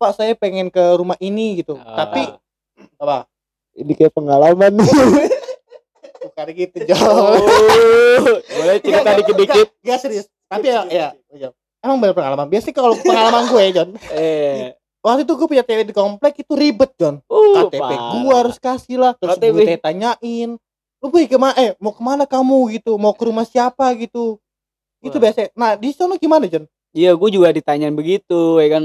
[0.00, 1.76] Pak saya pengen ke rumah ini gitu.
[1.76, 2.08] Ah.
[2.08, 2.24] Tapi
[2.96, 3.28] apa?
[3.76, 4.80] Ini kayak pengalaman.
[6.24, 7.00] Bukan gitu John.
[7.00, 7.36] oh,
[8.40, 10.26] boleh cerita dikit-dikit Gak serius.
[10.48, 11.48] Tapi ya, ya, ya.
[11.84, 12.48] Emang bener pengalaman.
[12.48, 16.92] Biasanya kalau pengalaman gue John, eh waktu itu gue punya cewek di komplek itu ribet
[16.96, 17.20] John.
[17.24, 18.12] uh, KTP parah.
[18.20, 19.52] gue harus kasih lah, terus KTP.
[19.52, 20.50] gue tanya- tanyain,
[21.00, 21.56] lu boy ke mana?
[21.56, 23.00] Eh mau ke mana kamu gitu?
[23.00, 24.36] Mau ke rumah siapa gitu?
[25.00, 25.56] Itu biasa.
[25.56, 26.68] Nah di sana gimana John?
[26.90, 28.84] iya gue juga ditanyain begitu ya kan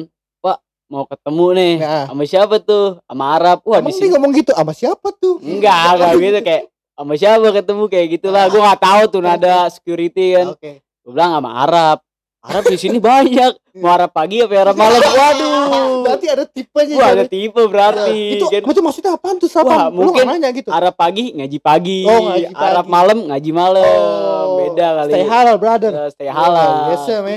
[0.88, 2.06] mau ketemu nih Nah.
[2.08, 5.36] sama siapa tuh sama Arab wah Emang di dia sini ngomong gitu sama siapa tuh?
[5.40, 10.26] enggak enggak gitu kayak sama siapa ketemu kayak gitulah gue nggak tahu tuh nada security
[10.34, 10.72] kan Oke.
[10.80, 11.98] gue bilang sama Arab
[12.40, 15.64] Arab di sini banyak mau Arab pagi apa Arab malam waduh
[16.06, 16.96] Berarti ada tipenya.
[16.96, 19.66] wah ada tipe berarti itu kan itu maksudnya apaan tuh siapa?
[19.66, 20.70] Wah, mungkin nanya gitu.
[20.70, 22.94] Arab pagi ngaji pagi, Oh, ngaji Arab pagi.
[22.94, 25.92] malam ngaji malam Oh, beda kali Stay halal, brother.
[25.92, 27.36] Ya, stay halal Yes, ya, me.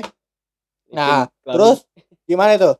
[0.88, 1.88] Nah, terus
[2.22, 2.76] gimana itu?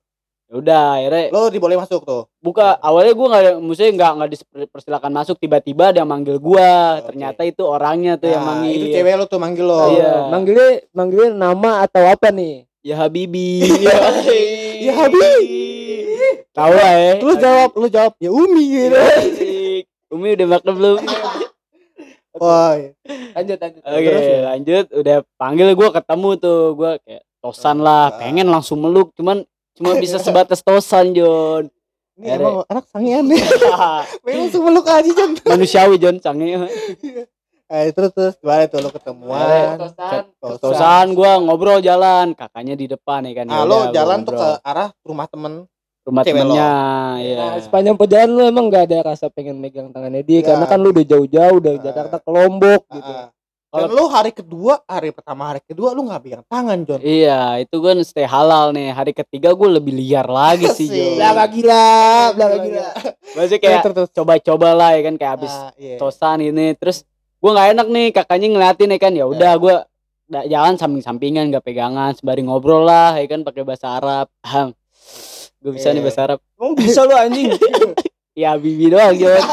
[0.49, 2.25] Ya udah akhirnya Lo diboleh masuk tuh.
[2.39, 4.29] buka awalnya gue nggak maksudnya nggak nggak
[4.65, 7.13] dipersilakan masuk tiba-tiba ada yang manggil gua Oke.
[7.13, 9.93] ternyata itu orangnya tuh yang Nah, manggil itu cewek lo tuh manggil lo.
[9.93, 10.15] Iya.
[10.29, 12.65] Manggilnya manggilnya nama atau apa nih?
[12.81, 13.93] ya Habibi ya,
[14.81, 15.45] Ya, Habibi.
[16.51, 18.97] tahu lah ya Lu jawab, lu jawab ya Umi gitu.
[18.97, 19.85] Asik.
[20.09, 20.97] Umi udah makan belum
[22.35, 22.91] Wah, iya.
[23.35, 23.83] Lanjut lanjut.
[23.83, 24.39] Oke Terus ya?
[24.47, 28.17] lanjut udah panggil gue ketemu tuh gue kayak tosan lah Ah.
[28.17, 29.43] pengen langsung meluk cuman
[29.79, 31.71] cuma bisa sebatas tosan Jon
[32.15, 33.39] ini emang anak sangean nih.
[34.27, 35.39] Memang langsung meluk aja Jon.
[35.41, 36.51] manusiawi Jon sange
[37.69, 39.77] Eh, terus terus gimana tuh lo ketemuan?
[39.77, 40.25] Tosan.
[40.35, 40.57] Tosan.
[40.59, 44.33] tosan gue ngobrol jalan kakaknya di depan ya kan Nah, Yaudah, lo gua jalan tuh
[44.35, 45.53] ke arah rumah temen.
[46.01, 46.57] rumah cewek lo.
[46.57, 46.73] temennya
[47.21, 50.45] ya Nah, sepanjang perjalanan lu emang gak ada rasa pengen megang tangannya dia Ya.
[50.49, 51.85] karena kan lu udah jauh-jauh dari Ah.
[51.85, 53.05] Jakarta ke Lombok gitu.
[53.05, 53.27] Ah, ah.
[53.69, 57.01] Dan lo hari kedua, hari pertama, hari kedua lu nggak pegang tangan, Jon.
[57.01, 58.91] Iya, itu kan stay halal nih.
[58.91, 60.97] Hari ketiga gue lebih liar lagi sih, Asik.
[60.97, 61.21] Jo.
[61.21, 61.89] Belaga gila,
[62.33, 62.87] belaga gila.
[63.37, 66.01] Maksudnya kayak coba-coba lah ya kan kayak habis Ah, iya.
[66.01, 67.05] tosan ini terus
[67.39, 69.75] gue nggak enak nih kakaknya ngeliatin ya kan ya udah gue
[70.45, 74.73] jalan samping-sampingan gak pegangan sembari ngobrol lah ya kan pakai bahasa Arab Hang
[75.59, 76.05] gue bisa nih Iya.
[76.05, 77.53] bahasa Arab Emang bisa lu anjing.
[78.43, 79.45] ya bibi doang Jon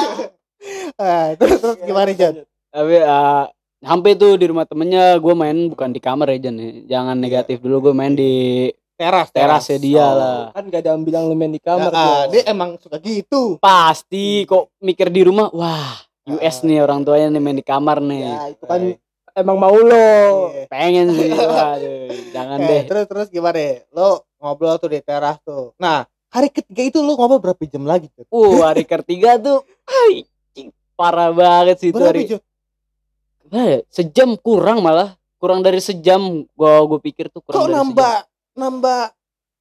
[0.95, 2.47] Ah, terus terus gimana, Jon?
[2.69, 3.43] tapi eh,
[3.79, 6.69] sampai tuh di rumah temennya gue main bukan di kamar ya Jon ya.
[6.89, 8.33] jangan negatif dulu gue main di
[8.95, 10.11] Teras, terasnya dia Oh.
[10.13, 11.89] lah Kan gak ada yang bilang lu main di kamar.
[11.89, 12.31] Ah, Jon.
[12.31, 13.59] dia emang suka gitu.
[13.59, 16.63] pasti kok mikir di rumah wah US Ah.
[16.63, 18.95] nih orang tuanya nih main di kamar nih Ya, itu kan Eh,
[19.35, 20.07] emang mau lo.
[20.49, 20.63] iya.
[20.65, 23.83] pengen sih waduh jangan Eh, deh terus terus gimana?
[23.91, 25.75] Lo ngobrol tuh di teras tuh.
[25.75, 28.23] Nah, hari ketiga itu lo ngobrol berapa jam lagi, Jon?
[28.27, 32.23] Uh, hari ketiga tuh ay, cing, parah banget sih itu hari.
[32.25, 32.39] jam?
[33.47, 35.13] Eh, sejam kurang malah.
[35.35, 38.13] Kurang dari sejam gua gua pikir tuh kurang Kok dari nambah
[38.55, 38.99] nambah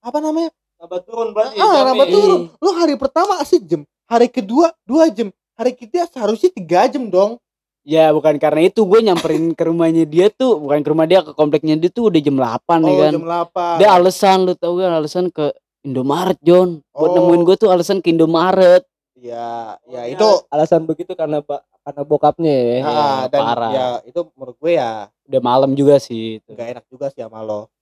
[0.01, 0.51] apa namanya?
[0.77, 1.57] Nambah turun berarti.
[1.57, 2.15] Ah, nambah Iya.
[2.15, 2.41] turun.
[2.57, 7.37] Lo hari pertama sejam, hari kedua dua jam, hari ketiga seharusnya tiga jam dong.
[7.37, 7.43] sejam.
[7.85, 11.33] Ya bukan karena itu gue nyamperin ke rumahnya dia tuh bukan ke rumah dia ke
[11.33, 13.13] kompleknya dia tuh udah jam 8 nih Oh, kan.
[13.13, 13.77] jam 8.
[13.77, 15.53] Dia alasan lu tau kan alasan ke
[15.85, 16.81] Indomaret John.
[16.91, 17.17] Buat Oh.
[17.21, 18.89] nemuin gue tuh alasan ke Indomaret.
[19.25, 22.77] Ya, ya Pokoknya itu alasan begitu karena ba- karena bokapnya ya.
[22.77, 23.71] Iya, ah, dan parah.
[23.73, 26.51] ya itu menurut gue ya Udah malam juga sih itu.
[26.51, 27.73] nggak enak juga sih sama lo.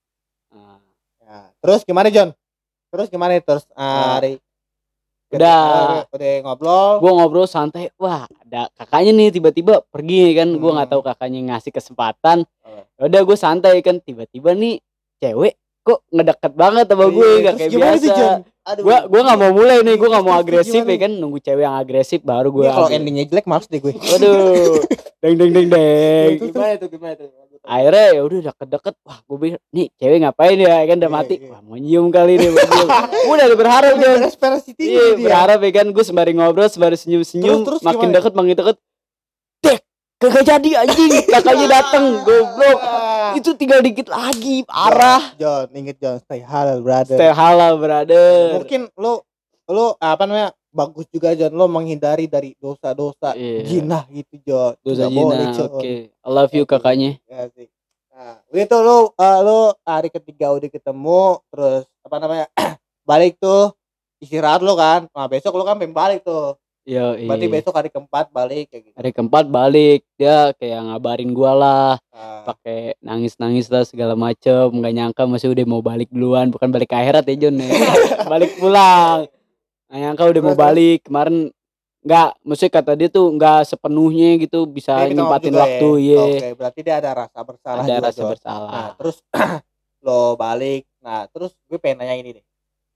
[0.48, 0.78] Nah,
[1.20, 1.48] Ya.
[1.59, 2.31] Terus gimana John?
[2.88, 4.11] Terus gimana terus ah, Nah.
[4.16, 4.33] hari
[5.31, 5.62] Udah.
[6.05, 6.92] udah, udah ngobrol.
[6.98, 10.94] gue ngobrol santai wah ada kakaknya nih tiba-tiba pergi kan gue nggak Hmm.
[10.94, 12.85] tahu kakaknya ngasih kesempatan Oh.
[13.00, 14.76] udah gue santai kan tiba-tiba nih
[15.18, 18.40] cewek kok ngedeket banget sama gue Iya, nggak kayak biasa John?
[18.62, 18.83] Aduh.
[18.85, 20.92] gue gue nggak mau mulai nih gue nggak mau agresif gimana?
[20.92, 23.90] ya kan nunggu cewek yang agresif baru gue Ini kalau endingnya jelek males deh gue.
[23.90, 24.79] waduh
[25.18, 27.27] deng deng deng deng Gimana tuh gimana tuh?
[27.62, 31.35] akhirnya ya udah deket-deket wah gue pikir nih cewek ngapain ya kan udah Iya, mati
[31.37, 31.47] iya.
[31.49, 32.51] wah mau nyium kali nih
[33.31, 34.11] udah udah berharap itu
[34.79, 35.18] Iya, dia.
[35.21, 38.77] berharap ya kan gue sembari ngobrol, sembari senyum-senyum, Terus- terus makin deket makin deket.
[39.61, 39.79] Dek,
[40.22, 42.78] kagak jadi anjing, kakaknya dateng, goblok.
[42.78, 43.35] Ah.
[43.35, 45.35] Itu tinggal dikit lagi, parah.
[45.35, 47.18] John, inget John, stay halal brother.
[47.18, 48.62] Stay halal, brother.
[48.62, 49.26] Mungkin lo
[49.66, 53.66] lo apa namanya bagus juga John lo menghindari dari dosa-dosa Iya.
[53.66, 54.72] jinah gitu John.
[54.80, 55.70] Dosa Nggak boleh, jina, John.
[55.74, 55.92] oke.
[56.14, 57.18] I love you kakaknya.
[57.26, 57.66] Ya sih.
[58.12, 62.46] Nah, itu lo eh, lo hari ketiga udah ketemu terus apa namanya
[63.11, 63.74] balik tuh
[64.22, 65.11] istirahat lo kan.
[65.11, 66.54] Nah besok lo kan pengen balik tuh.
[66.83, 68.97] Yo, Berarti besok hari keempat balik kayak gitu.
[68.99, 74.90] Hari keempat balik, dia kayak ngabarin gua lah, Nah, pakai nangis-nangis lah segala macem, nggak
[74.90, 77.71] nyangka masih udah mau balik duluan, bukan balik ke akhirat ya John ya.
[78.35, 79.31] balik pulang.
[79.87, 81.37] Nggak nyangka udah mau Terus, balik kemarin
[82.03, 86.03] nggak, maksudnya kata dia tuh nggak sepenuhnya gitu bisa maaf nyempatin waktu, ya.
[86.03, 86.23] iya.
[86.27, 88.71] Oke, berarti dia ada rasa bersalah Ada juga, rasa bersalah.
[88.75, 89.16] Nah, terus
[90.07, 90.83] lo balik.
[90.99, 92.45] Nah, terus gue pengen nanya ini deh.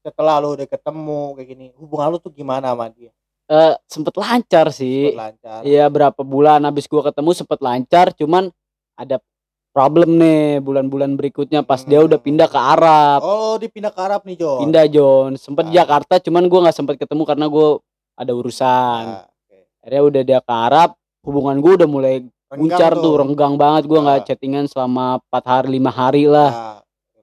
[0.03, 3.15] Setelah lo udah ketemu kayak gini, hubungan lo tuh gimana sama dia?
[3.47, 5.15] Eh, sempet lancar sih.
[5.15, 5.61] Sempet lancar.
[5.63, 8.51] Iya berapa bulan habis gua ketemu sempet lancar, cuman
[8.99, 9.23] ada
[9.71, 13.21] problem nih bulan-bulan berikutnya pas dia udah pindah ke Arab.
[13.23, 14.59] Oh, dipindah ke Arab nih, Jo.
[14.59, 15.73] Pindah John, sempet Ah.
[15.73, 17.79] Jakarta, cuman gua nggak sempet ketemu karena gua
[18.15, 19.03] ada urusan.
[19.05, 19.59] Nah, oke.
[19.79, 20.91] Akhirnya udah dia ke Arab,
[21.23, 22.15] hubungan gua udah mulai
[22.47, 23.83] Renggang guncar tuh, renggang banget.
[23.85, 24.25] Gua nggak Ah.
[24.25, 26.51] chattingan selama 4 hari 5 hari lah.
[26.51, 26.79] Nah,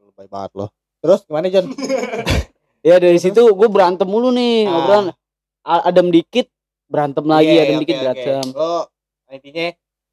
[0.07, 0.67] lebay banget lo.
[0.99, 1.67] Terus gimana, Jon?
[2.83, 4.71] Ya dari situ gue berantem mulu nih, Ah.
[4.75, 5.15] ngobrolan A-
[5.63, 6.47] adem dikit
[6.85, 8.03] berantem lagi, Iya, adem oke, dikit oke.
[8.03, 8.45] berantem.
[8.53, 8.73] Lo
[9.29, 9.67] intinya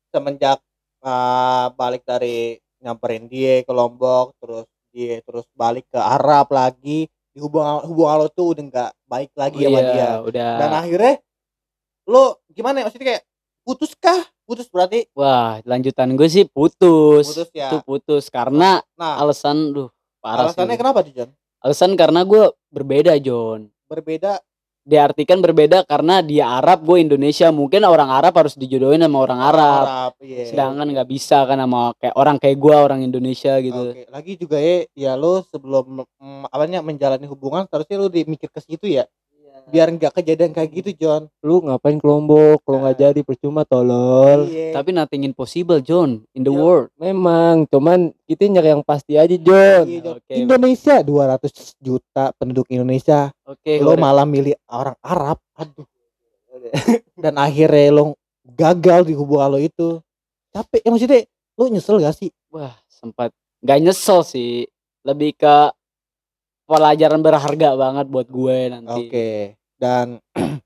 [0.08, 0.58] semenjak
[1.00, 7.06] uh, balik dari nyamperin dia ke Lombok terus Iya, terus balik ke Arab lagi.
[7.30, 10.08] Di hubungan hubungan lo tuh udah nggak baik lagi sama Iya, dia.
[10.20, 11.14] udah Dan akhirnya
[12.04, 13.22] lo gimana ya maksudnya kayak
[13.62, 14.18] putus kah?
[14.42, 17.70] Putus berarti wah lanjutan gue sih putus putus ya.
[17.70, 19.86] itu putus karena Nah, alasan duh
[20.18, 20.80] parah alasannya sih.
[20.80, 21.30] kenapa tuh John?
[21.60, 24.42] alasan karena gue berbeda John Berbeda.
[24.90, 27.54] Diartikan berbeda karena dia Arab gue Indonesia.
[27.54, 30.10] Mungkin orang Arab harus dijodohin sama orang Arab.
[30.18, 30.50] Iya.
[30.50, 33.94] sedangkan nggak bisa kan sama kayak orang kayak gue orang Indonesia gitu.
[33.94, 38.60] Oke, lagi juga ya, ya lo sebelum mm, apanya menjalani hubungan seharusnya lo dimikir ke
[38.60, 39.06] situ ya,
[39.66, 41.28] biar nggak kejadian kayak gitu John.
[41.40, 44.72] lu ngapain ke Lombok kalau nggak jadi percuma tolol Iya.
[44.72, 46.56] tapi nothing impossible John in the Iya.
[46.56, 50.16] world memang cuman kita nyari yang pasti aja John Iya, John.
[50.16, 50.32] Oke.
[50.34, 54.00] Indonesia 200 juta penduduk Indonesia, oke lo udah.
[54.00, 55.84] malah milih orang Arab, aduh.
[57.14, 58.14] Dan akhirnya lo
[58.46, 60.00] gagal di hubungan lo itu.
[60.50, 61.20] Capek ya maksudnya
[61.54, 62.30] lo nyesel gak sih?
[62.48, 64.66] wah sempat nggak nyesel sih
[65.00, 65.54] lebih ke
[66.70, 69.28] pelajaran berharga banget buat gue nanti Oke.
[69.74, 70.22] Dan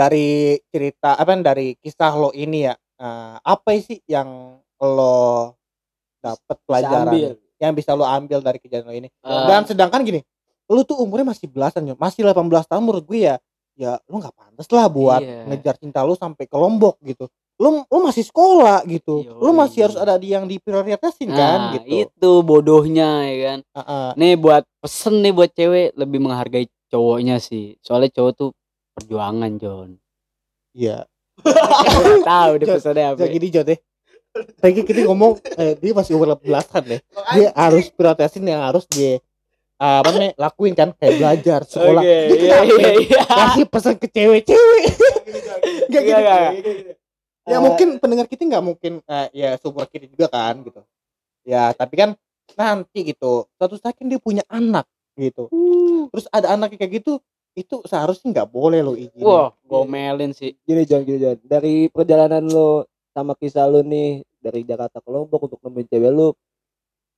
[0.00, 5.58] dari cerita apa dari kisah lo ini ya, eh, apa sih yang lo
[6.22, 7.30] dapat pelajaran ambil.
[7.58, 9.08] yang bisa lo ambil dari kejadian lo ini?
[9.10, 10.22] Eh, Dan sedangkan gini,
[10.70, 13.36] lo tuh umurnya masih belasan masih 18 tahun menurut gue ya,
[13.74, 15.50] ya lo nggak pantas lah buat Iya.
[15.50, 17.26] ngejar cinta lo sampai ke Lombok gitu.
[17.60, 19.52] Lo lo masih sekolah gitu, Yoi.
[19.52, 22.08] masih harus ada di yang diprioritasin kan nah, gitu.
[22.08, 24.08] itu bodohnya ya kan Heeh.
[24.16, 28.50] nih buat pesen nih buat cewek lebih menghargai cowoknya sih soalnya cowok tuh
[28.96, 30.00] perjuangan John
[30.74, 31.04] Iya.
[32.28, 33.78] tahu deh John, pesannya apa Jadi gini Jod deh.
[34.30, 37.00] Tadi kita ngomong eh, dia masih umur belasan deh.
[37.34, 39.18] Dia harus prioritasin yang harus dia
[39.80, 42.02] ah, apa namanya lakuin kan kayak belajar sekolah.
[42.04, 44.82] Oke, Ini iya iya iya Kasih pesan ke cewek-cewek.
[45.90, 45.98] Gak gitu.
[45.98, 46.50] Enggak, enggak.
[47.50, 50.80] Ya Eh, mungkin pendengar kita nggak mungkin eh, ya seumur kita juga kan gitu.
[51.42, 52.14] Ya tapi kan
[52.54, 55.50] nanti gitu suatu saat kan dia punya anak gitu.
[56.08, 57.18] Terus ada anaknya kayak gitu
[57.52, 59.26] itu seharusnya nggak boleh lo izinin.
[59.26, 64.62] wah gomelin sih gini John gini John dari perjalanan lo sama kisah lu nih dari
[64.62, 66.30] Jakarta ke Lombok untuk nemuin cewek lu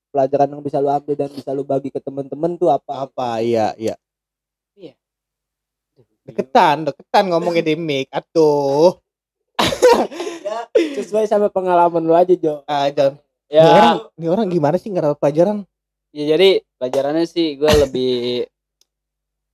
[0.09, 3.77] pelajaran yang bisa lu ambil dan bisa lu bagi ke temen-temen tuh apa apa iya
[3.77, 3.95] iya
[4.73, 4.97] Iya.
[6.25, 8.97] deketan deketan ngomongnya di mic atuh
[10.71, 12.63] sesuai sama pengalaman lu aja Jo.
[12.67, 13.19] Ah John
[13.53, 15.57] ini ya orang ini orang gimana sih nggak dapat pelajaran?
[16.13, 18.15] Ya jadi pelajarannya sih gue lebih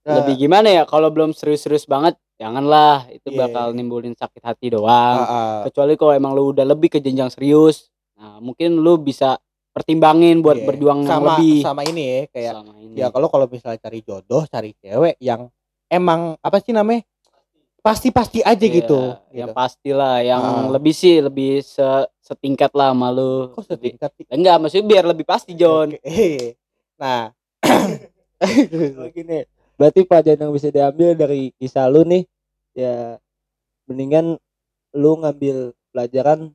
[0.09, 3.05] Nah, lebih gimana ya kalau belum serius-serius banget janganlah.
[3.13, 3.77] Itu Iya, bakal iya.
[3.77, 5.21] nimbulin sakit hati doang.
[5.21, 7.93] Ah, kecuali kalau emang lu udah lebih ke jenjang serius.
[8.17, 9.37] Nah mungkin lu bisa
[9.77, 10.65] pertimbangin buat iya.
[10.65, 11.61] berjuang yang sama lebih.
[11.61, 12.97] sama ini ya kayak ini.
[12.97, 15.53] ya kalau kalau misalnya cari jodoh cari cewek yang
[15.93, 17.05] emang apa sih namanya
[17.79, 19.01] pasti pasti aja Iya, gitu.
[19.33, 19.57] yang gitu.
[19.57, 20.69] pastilah yang Ah.
[20.69, 23.53] lebih sih lebih se- setingkat lah sama lu.
[23.53, 24.25] Kok Lebih- setingkat sih?
[24.29, 25.95] Enggak maksudnya biar lebih pasti John.
[25.95, 26.59] Oke.
[26.97, 27.33] nah.
[28.95, 29.43] Oh, gini.
[29.75, 32.23] Berarti pelajaran yang bisa diambil dari kisah lu nih
[32.71, 33.19] ya
[33.85, 34.39] mendingan
[34.93, 36.55] lu ngambil pelajaran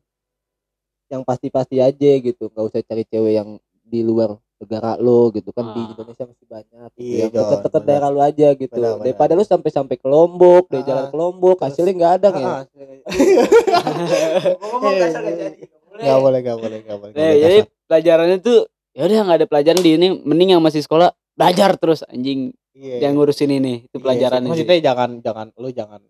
[1.07, 2.47] yang pasti-pasti aja gitu.
[2.47, 3.49] Nggak usah cari cewek yang
[3.83, 5.91] di luar negara lo gitu kan di Ah.
[5.91, 9.03] Indonesia masih banyak gitu Iya, yang dekat-dekat daerah lu aja gitu Benar, benar.
[9.03, 12.47] daripada lu sampai-sampai ke Lombok dari Ah, jalan ke Lombok terus- hasilnya nggak ada ya
[12.47, 12.61] Ah,
[14.63, 15.57] ngomong kasar nggak jadi.
[15.93, 18.59] nggak boleh nggak boleh nggak boleh nggak Nah, boleh jadi pelajarannya tuh
[18.91, 23.05] ya udah nggak ada pelajaran di ini mending yang masih sekolah belajar terus anjing Iya.
[23.05, 24.53] yang ngurusin ini Iya itu pelajarannya sih.
[24.55, 24.65] sih.
[24.65, 26.01] maksudnya jangan jangan lu jangan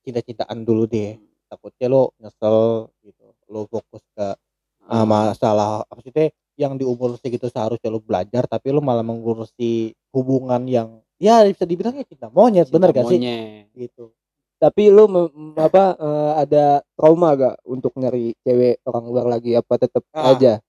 [0.00, 2.56] cinta-cintaan dulu deh takutnya lu nyesel
[3.00, 4.36] gitu lu fokus ke ah,
[4.92, 9.04] Ah, masalah apa sih teh yang di umur segitu seharusnya lu belajar tapi lu malah
[9.04, 13.18] mengurusi hubungan yang ya bisa dibilang ya cinta monyet cinta bener gak sih?
[13.20, 13.68] monyet.
[13.76, 14.10] gitu.
[14.60, 15.08] Tapi lu
[15.56, 19.56] apa eh, ada trauma gak untuk nyari cewek orang luar lagi?
[19.56, 20.36] Apa tetep Ah.
[20.36, 20.60] aja?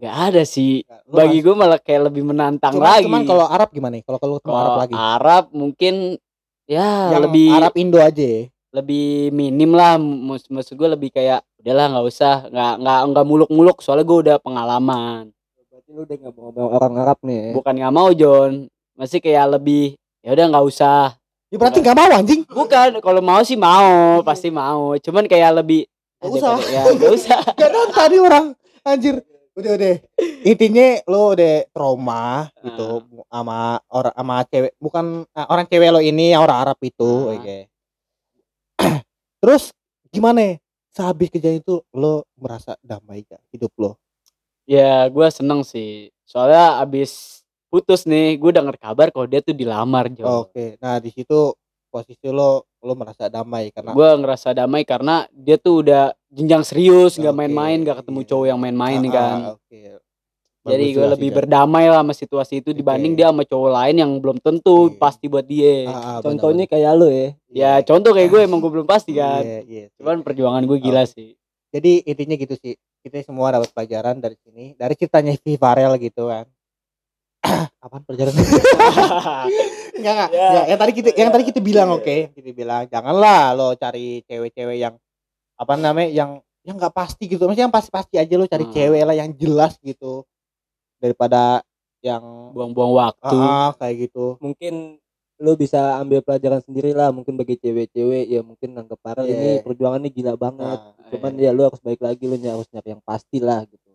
[0.00, 0.80] nggak ada sih.
[1.10, 3.04] Lu bagi gue malah kayak lebih menantang cuman, lagi.
[3.04, 4.04] cuman kalau Arab gimana nih?
[4.06, 4.94] Kalau kalau Arab lagi?
[4.96, 6.16] Arab mungkin
[6.64, 8.42] ya yang lebih Arab Indo aja ya?
[8.70, 9.98] lebih minim lah.
[10.48, 12.34] Maksud gue lebih kayak udahlah nggak usah.
[12.48, 15.22] Nggak nggak nggak muluk-muluk soalnya gue udah pengalaman.
[15.68, 17.50] Berarti lu udah nggak mau sama orang Arab nih ya?
[17.54, 18.52] bukan nggak mau John.
[18.94, 19.84] Masih kayak lebih
[20.20, 21.14] ya udah nggak usah.
[21.50, 22.42] Ya berarti nggak mau anjing.
[22.46, 24.94] Bukan kalau mau sih mau pasti mau.
[24.96, 25.84] Cuman kayak lebih
[26.20, 27.40] Nggak "Ah, usah." ya nggak usah.
[27.58, 28.44] Gak nonton tadi orang.
[28.80, 29.16] Anjir.
[29.50, 29.94] Udah udah.
[30.46, 36.32] Intinya lo udah trauma gitu sama orang sama cewek bukan ah, orang cewek lo ini
[36.32, 37.34] orang Arab itu Ah.
[37.34, 37.56] oke.
[39.42, 39.72] Terus
[40.08, 40.56] gimana
[40.90, 43.90] sehabis kejadian itu lo merasa damai gak hidup lo?
[44.66, 46.10] Ya gue seneng sih.
[46.26, 50.46] Soalnya abis putus nih gue denger kabar kalau dia tuh dilamar Jo.
[50.46, 51.54] Oke nah di situ
[51.90, 57.18] posisi lo lo merasa damai karena gue ngerasa damai karena dia tuh udah jenjang serius
[57.18, 58.28] nggak Oke, main-main nggak ketemu iya.
[58.30, 59.36] cowok yang main-main nih Ah, kan.
[59.58, 59.76] oke.
[59.76, 59.96] ya
[60.70, 64.38] Jadi gue lebih berdamai lah sama situasi itu dibanding dia sama cowok lain yang belum
[64.38, 64.96] tentu Iya.
[64.96, 65.86] pasti buat dia.
[65.86, 66.70] Ah, ah, contohnya benar-benar.
[66.70, 69.40] kayak lu ya Ya contoh kayak gue emang gue belum pasti kan.
[69.40, 69.84] Iya, iya.
[69.94, 71.34] Cuman perjuangan gue gila sih.
[71.68, 76.26] jadi intinya gitu sih kita semua dapat pelajaran dari sini dari ceritanya V Farel gitu
[76.26, 76.42] kan
[77.80, 78.34] apaan pelajaran
[79.94, 80.48] enggak enggak Ya.
[80.50, 81.96] Ya, yang tadi kita yang tadi kita bilang Iya.
[81.96, 84.94] oke kita bilang janganlah lo cari cewek-cewek yang
[85.54, 86.30] apa namanya yang
[86.60, 88.74] yang nggak pasti gitu maksudnya yang pasti-pasti aja lo cari Hmm.
[88.74, 90.26] cewek lah yang jelas gitu
[91.00, 91.64] daripada
[92.00, 93.34] yang Buang-buang waktu.
[93.34, 94.96] ah, kayak gitu mungkin
[95.36, 99.32] lu bisa ambil pelajaran sendiri lah mungkin bagi cewek-cewek ya mungkin anggap Farel Iya.
[99.34, 103.00] ini perjuangannya gila banget Nah, cuman ya lu harus baik lagi lu harus nyari yang
[103.00, 103.88] pasti lah gitu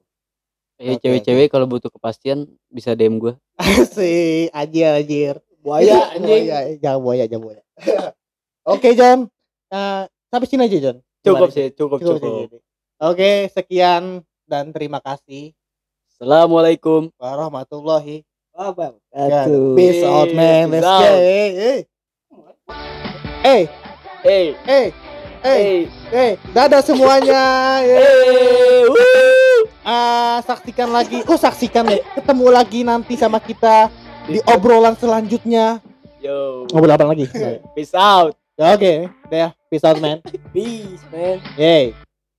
[0.75, 3.31] Eh Oke, cewek-cewek kalau butuh kepastian bisa DM gue.
[3.95, 4.11] si
[4.51, 6.45] anjir anjir Buaya, anjing.
[6.45, 7.61] buaya jangan buaya jangan buaya
[8.67, 9.29] oke John
[9.67, 11.53] Eh, sampai sini aja John Cukup Gimana?
[11.53, 12.61] sih, cukup Cukup cukup.
[12.97, 14.03] Oke, sekian
[14.45, 15.57] dan terima kasih
[16.15, 17.11] Assalamualaikum.
[17.19, 18.23] warahmatullahi
[18.55, 19.75] wabarakatuh.
[19.75, 20.71] Peace out man.
[20.71, 21.11] Let's go.
[21.11, 21.79] Hey, hey.
[23.43, 23.61] Hey,
[24.23, 24.87] Hey, hey, hey,
[25.43, 25.75] hey,
[26.15, 26.31] hey.
[26.55, 27.43] Dadah semuanya.
[27.83, 28.87] Hey.
[29.83, 31.19] Ah, saksikan lagi.
[31.27, 31.99] Oh, saksikan deh.
[32.15, 33.91] Ketemu lagi nanti sama kita
[34.31, 35.83] di obrolan selanjutnya.
[36.23, 37.27] Yo, Ngobrol apa lagi?
[37.75, 38.39] peace out.
[38.55, 39.51] Ya, Oke, deh.
[39.67, 40.23] Peace out man.
[40.55, 42.04] peace man Yay.